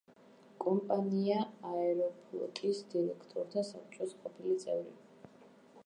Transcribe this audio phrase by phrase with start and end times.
[0.63, 1.43] კომპანია
[1.73, 5.01] „აეროფლოტის“ დირექტორთა საბჭოს ყოფილი წევრი.